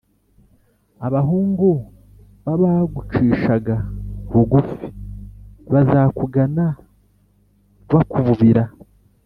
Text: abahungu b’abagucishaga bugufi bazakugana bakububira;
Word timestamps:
abahungu 1.07 1.69
b’abagucishaga 2.43 3.75
bugufi 4.33 4.85
bazakugana 5.73 6.65
bakububira; 7.93 8.63